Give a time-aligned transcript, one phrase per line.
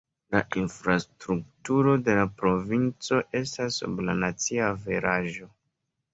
[0.35, 5.53] La infrastrukturo de la provinco estas sub la nacia averaĝo.